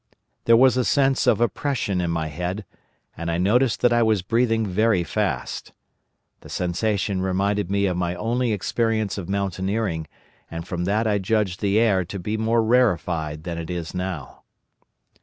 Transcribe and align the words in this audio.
There 0.45 0.57
was 0.57 0.77
a 0.77 0.83
sense 0.83 1.27
of 1.27 1.39
oppression 1.39 2.01
in 2.01 2.09
my 2.09 2.25
head, 2.25 2.65
and 3.15 3.29
I 3.29 3.37
noticed 3.37 3.81
that 3.81 3.93
I 3.93 4.01
was 4.01 4.23
breathing 4.23 4.65
very 4.65 5.03
fast. 5.03 5.73
The 6.39 6.49
sensation 6.49 7.21
reminded 7.21 7.69
me 7.69 7.85
of 7.85 7.95
my 7.95 8.15
only 8.15 8.51
experience 8.51 9.19
of 9.19 9.29
mountaineering, 9.29 10.07
and 10.49 10.67
from 10.67 10.85
that 10.85 11.05
I 11.05 11.19
judged 11.19 11.61
the 11.61 11.77
air 11.79 12.03
to 12.05 12.17
be 12.17 12.35
more 12.35 12.63
rarefied 12.63 13.43
than 13.43 13.59
it 13.59 13.69
is 13.69 13.93
now. 13.93 14.41